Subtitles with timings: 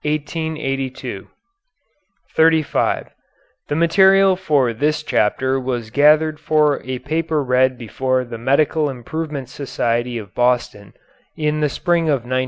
[0.03, 1.27] ][Footnote
[2.35, 3.09] 35:
[3.67, 9.47] The material for this chapter was gathered for a paper read before the Medical Improvement
[9.47, 10.93] Society of Boston
[11.37, 12.39] in the spring of 1911.